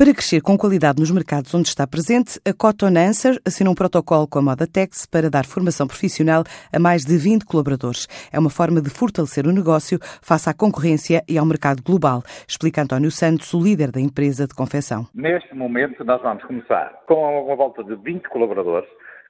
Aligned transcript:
Para 0.00 0.14
crescer 0.14 0.40
com 0.40 0.56
qualidade 0.56 0.98
nos 0.98 1.10
mercados 1.10 1.54
onde 1.54 1.68
está 1.68 1.86
presente, 1.86 2.40
a 2.48 2.54
Cotton 2.54 2.96
Answer 2.96 3.38
assina 3.46 3.68
um 3.68 3.74
protocolo 3.74 4.26
com 4.26 4.38
a 4.38 4.42
Modatex 4.42 5.04
para 5.04 5.28
dar 5.28 5.44
formação 5.44 5.86
profissional 5.86 6.42
a 6.74 6.78
mais 6.78 7.04
de 7.04 7.18
20 7.18 7.44
colaboradores. 7.44 8.08
É 8.32 8.38
uma 8.38 8.48
forma 8.48 8.80
de 8.80 8.88
fortalecer 8.88 9.46
o 9.46 9.52
negócio 9.52 9.98
face 10.22 10.48
à 10.48 10.54
concorrência 10.54 11.22
e 11.28 11.36
ao 11.36 11.44
mercado 11.44 11.82
global, 11.82 12.22
explica 12.48 12.80
António 12.80 13.10
Santos, 13.10 13.52
o 13.52 13.62
líder 13.62 13.90
da 13.90 14.00
empresa 14.00 14.46
de 14.46 14.54
confecção. 14.54 15.04
Neste 15.14 15.54
momento, 15.54 16.02
nós 16.02 16.22
vamos 16.22 16.44
começar 16.44 17.02
com 17.06 17.44
uma 17.44 17.54
volta 17.54 17.84
de 17.84 17.94
20 17.94 18.26
colaboradores, 18.30 18.88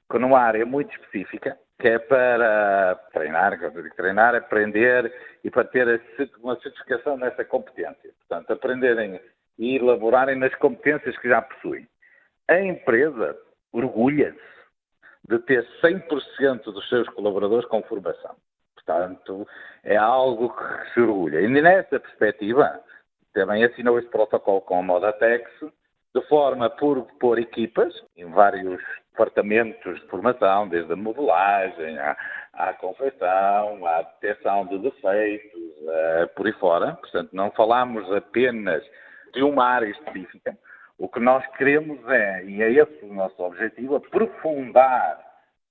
com 0.08 0.18
uma 0.18 0.38
área 0.38 0.64
muito 0.64 0.92
específica, 0.92 1.58
que 1.80 1.88
é 1.88 1.98
para 1.98 2.94
treinar, 3.12 3.58
treinar, 3.96 4.36
aprender 4.36 5.12
e 5.42 5.50
para 5.50 5.64
ter 5.64 6.00
uma 6.40 6.56
certificação 6.60 7.16
nessa 7.16 7.44
competência. 7.44 8.12
Portanto, 8.20 8.52
aprenderem 8.52 9.18
e 9.60 9.76
elaborarem 9.76 10.36
nas 10.36 10.54
competências 10.56 11.16
que 11.18 11.28
já 11.28 11.42
possuem. 11.42 11.86
A 12.48 12.58
empresa 12.58 13.36
orgulha-se 13.72 14.40
de 15.28 15.38
ter 15.40 15.64
100% 15.82 16.64
dos 16.64 16.88
seus 16.88 17.08
colaboradores 17.10 17.68
com 17.68 17.82
formação. 17.82 18.34
Portanto, 18.74 19.46
é 19.84 19.96
algo 19.96 20.48
que 20.48 20.94
se 20.94 21.00
orgulha. 21.00 21.42
E 21.42 21.48
nessa 21.48 22.00
perspectiva, 22.00 22.80
também 23.34 23.62
assinou 23.62 23.98
este 23.98 24.10
protocolo 24.10 24.62
com 24.62 24.78
a 24.78 24.82
Modatex, 24.82 25.48
de 26.14 26.22
forma 26.26 26.70
por, 26.70 27.02
por 27.20 27.38
equipas, 27.38 27.94
em 28.16 28.24
vários 28.30 28.82
departamentos 29.12 30.00
de 30.00 30.06
formação, 30.08 30.68
desde 30.68 30.92
a 30.92 30.96
modelagem, 30.96 31.98
à, 31.98 32.16
à 32.54 32.72
confecção, 32.72 33.86
à 33.86 34.02
detecção 34.02 34.66
de 34.66 34.78
defeitos, 34.78 35.60
uh, 35.82 36.28
por 36.34 36.46
aí 36.46 36.52
fora. 36.54 36.92
Portanto, 36.94 37.28
não 37.32 37.50
falamos 37.50 38.10
apenas 38.10 38.82
de 39.32 39.42
uma 39.42 39.64
área 39.64 39.88
específica. 39.88 40.56
O 40.98 41.08
que 41.08 41.20
nós 41.20 41.46
queremos 41.56 41.98
é, 42.08 42.44
e 42.44 42.62
é 42.62 42.72
esse 42.72 43.04
o 43.04 43.14
nosso 43.14 43.42
objetivo, 43.42 43.96
aprofundar, 43.96 45.18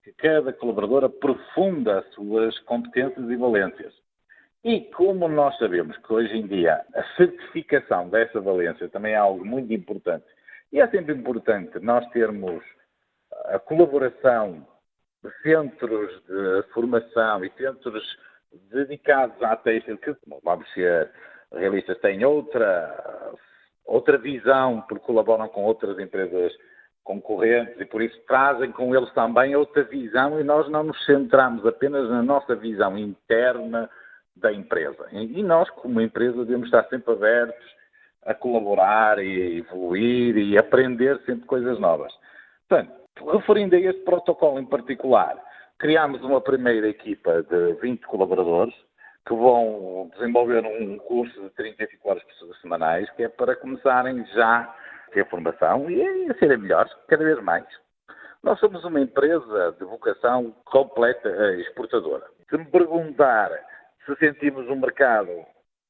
que 0.03 0.11
cada 0.13 0.51
colaborador 0.53 1.03
aprofunda 1.03 1.99
as 1.99 2.07
suas 2.13 2.57
competências 2.59 3.29
e 3.29 3.35
valências. 3.35 3.93
E 4.63 4.81
como 4.91 5.27
nós 5.27 5.57
sabemos 5.57 5.95
que 5.97 6.13
hoje 6.13 6.35
em 6.35 6.47
dia 6.47 6.83
a 6.93 7.03
certificação 7.16 8.09
dessa 8.09 8.41
valência 8.41 8.89
também 8.89 9.13
é 9.13 9.17
algo 9.17 9.45
muito 9.45 9.71
importante, 9.71 10.25
e 10.71 10.81
é 10.81 10.88
sempre 10.89 11.16
importante 11.16 11.79
nós 11.79 12.05
termos 12.09 12.63
a 13.45 13.59
colaboração 13.59 14.66
de 15.23 15.31
centros 15.41 16.11
de 16.25 16.63
formação 16.73 17.44
e 17.44 17.51
centros 17.51 18.03
dedicados 18.71 19.41
à 19.44 19.55
têxtil, 19.55 19.97
que, 19.97 20.16
vamos 20.44 20.71
ser 20.73 21.09
realistas, 21.53 21.99
têm 21.99 22.23
outra 22.25 23.19
outra 23.89 24.17
visão, 24.17 24.81
porque 24.87 25.05
colaboram 25.05 25.47
com 25.47 25.63
outras 25.63 25.97
empresas 25.99 26.53
concorrentes 27.03 27.79
e 27.79 27.85
por 27.85 28.01
isso 28.01 28.19
trazem 28.27 28.71
com 28.71 28.95
eles 28.95 29.11
também 29.13 29.55
outra 29.55 29.83
visão 29.83 30.39
e 30.39 30.43
nós 30.43 30.69
não 30.69 30.83
nos 30.83 31.05
centramos 31.05 31.65
apenas 31.65 32.07
na 32.09 32.21
nossa 32.21 32.55
visão 32.55 32.97
interna 32.97 33.89
da 34.35 34.53
empresa. 34.53 35.07
E 35.11 35.41
nós, 35.41 35.69
como 35.71 35.99
empresa, 35.99 36.45
devemos 36.45 36.67
estar 36.67 36.83
sempre 36.85 37.13
abertos 37.13 37.65
a 38.25 38.33
colaborar 38.33 39.17
e 39.19 39.57
evoluir 39.57 40.37
e 40.37 40.57
aprender 40.57 41.19
sempre 41.25 41.45
coisas 41.45 41.79
novas. 41.79 42.13
Portanto, 42.67 42.91
referindo 43.31 43.75
a 43.75 43.79
este 43.79 44.01
protocolo 44.01 44.59
em 44.59 44.65
particular, 44.65 45.35
criámos 45.79 46.21
uma 46.21 46.41
primeira 46.41 46.87
equipa 46.87 47.41
de 47.43 47.73
20 47.81 48.05
colaboradores, 48.05 48.75
que 49.30 49.35
vão 49.35 50.09
desenvolver 50.16 50.66
um 50.66 50.97
curso 50.97 51.39
de 51.39 51.49
35 51.52 52.09
horas 52.09 52.23
semanais, 52.61 53.08
que 53.11 53.23
é 53.23 53.30
para 53.30 53.55
começarem 53.55 54.25
já 54.33 54.61
a 54.61 55.11
ter 55.11 55.23
formação 55.30 55.89
e 55.89 56.31
a 56.31 56.33
serem 56.39 56.58
melhores, 56.58 56.91
cada 57.08 57.23
vez 57.23 57.39
mais. 57.44 57.63
Nós 58.41 58.59
somos 58.59 58.83
uma 58.83 59.00
empresa 59.00 59.75
de 59.77 59.85
vocação 59.85 60.52
completa 60.66 61.30
exportadora. 61.59 62.25
Se 62.50 62.57
me 62.57 62.66
perguntar 62.66 63.51
se 64.03 64.16
sentimos 64.16 64.67
um 64.67 64.78
mercado 64.78 65.29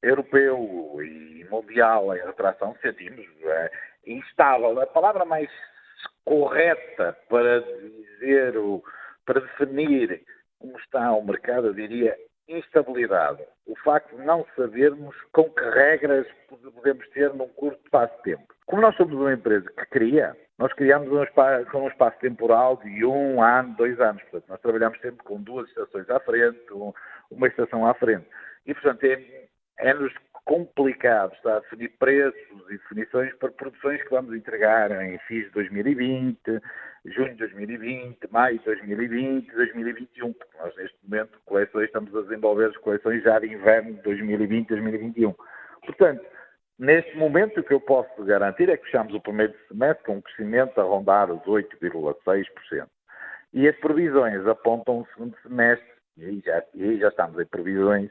europeu 0.04 0.98
e 1.02 1.48
mundial 1.50 2.14
em 2.14 2.20
retração, 2.20 2.76
sentimos 2.82 3.26
é, 3.42 3.72
instável. 4.06 4.82
A 4.82 4.88
palavra 4.88 5.24
mais 5.24 5.50
correta 6.26 7.16
para 7.30 7.62
dizer, 7.62 8.54
para 9.26 9.40
definir 9.40 10.26
como 10.60 10.78
está 10.80 11.14
o 11.14 11.24
mercado, 11.24 11.68
eu 11.68 11.74
diria 11.74 12.18
instabilidade. 12.50 13.44
O 13.66 13.76
facto 13.78 14.16
de 14.16 14.24
não 14.24 14.46
sabermos 14.56 15.16
com 15.32 15.50
que 15.50 15.64
regras 15.70 16.28
podemos 16.48 17.08
ter 17.10 17.34
num 17.34 17.48
curto 17.50 17.80
espaço 17.86 18.16
de 18.18 18.24
tempo. 18.24 18.44
Como 18.66 18.82
nós 18.82 18.96
somos 18.98 19.14
uma 19.14 19.34
empresa 19.34 19.70
que 19.72 19.86
cria, 19.88 20.36
nós 20.58 20.74
criamos 20.74 21.10
um 21.12 21.24
espaço, 21.24 21.70
com 21.72 21.84
um 21.84 21.88
espaço 21.88 22.20
temporal 22.20 22.78
de 22.78 23.06
um 23.06 23.42
ano, 23.42 23.76
dois 23.78 24.00
anos. 24.00 24.22
Portanto, 24.24 24.50
nós 24.50 24.62
trabalhamos 24.62 25.00
sempre 25.00 25.24
com 25.24 25.42
duas 25.42 25.68
estações 25.70 26.10
à 26.10 26.20
frente, 26.20 26.60
uma 27.32 27.48
estação 27.48 27.86
à 27.86 27.94
frente. 27.94 28.28
E, 28.66 28.74
portanto, 28.74 29.04
é, 29.06 29.48
é-nos 29.80 30.14
complicado 30.50 31.32
estar 31.36 31.58
a 31.58 31.60
definir 31.60 31.90
preços 32.00 32.66
e 32.72 32.78
definições 32.78 33.32
para 33.36 33.52
produções 33.52 34.02
que 34.02 34.10
vamos 34.10 34.36
entregar 34.36 34.90
em 34.90 35.20
FIS 35.20 35.46
de 35.46 35.52
2020, 35.52 36.40
junho 37.06 37.30
de 37.30 37.36
2020, 37.36 38.18
maio 38.32 38.58
de 38.58 38.66
2020, 38.66 39.52
2021, 39.54 40.34
porque 40.34 40.58
nós 40.58 40.76
neste 40.76 40.98
momento 41.04 41.40
coleções 41.46 41.86
estamos 41.86 42.16
a 42.16 42.22
desenvolver 42.24 42.66
as 42.66 42.78
coleções 42.78 43.22
já 43.22 43.38
de 43.38 43.46
inverno 43.46 43.94
de 43.94 44.02
2020, 44.02 44.70
2021. 44.70 45.36
Portanto, 45.86 46.26
neste 46.80 47.16
momento 47.16 47.60
o 47.60 47.64
que 47.64 47.74
eu 47.76 47.82
posso 47.82 48.26
garantir 48.26 48.72
é 48.72 48.78
que 48.78 48.86
fechamos 48.86 49.14
o 49.14 49.22
primeiro 49.22 49.54
semestre 49.68 50.04
com 50.04 50.14
um 50.14 50.22
crescimento 50.22 50.82
a 50.82 50.84
rondar 50.84 51.32
os 51.32 51.44
8,6%. 51.44 52.88
E 53.54 53.68
as 53.68 53.76
previsões 53.78 54.48
apontam 54.48 55.02
o 55.02 55.08
segundo 55.14 55.38
semestre, 55.44 55.88
e 56.18 56.26
aí 56.26 56.42
já, 56.44 56.64
e 56.74 56.84
aí 56.86 57.00
já 57.00 57.10
estamos 57.10 57.40
em 57.40 57.46
previsões 57.46 58.10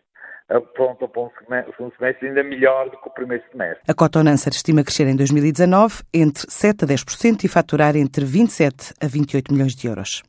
pronta 0.75 1.07
para 1.07 1.23
um 1.23 1.31
segundo 1.77 1.95
semestre 1.97 2.29
ainda 2.29 2.43
melhor 2.43 2.91
do 2.91 2.97
que 2.99 3.09
o 3.09 3.13
primeiro 3.13 3.45
semestre. 3.51 3.83
A 3.87 3.95
Cotonancer 3.95 4.53
estima 4.53 4.83
crescer 4.83 5.07
em 5.07 5.17
2019 5.17 6.03
entre 6.13 6.47
7% 6.47 6.83
a 6.83 6.87
10% 6.87 7.45
e 7.45 7.49
faturar 7.49 7.97
entre 7.97 8.25
27 8.25 8.95
a 9.01 9.07
28 9.07 9.53
milhões 9.53 9.75
de 9.75 9.87
euros. 9.87 10.23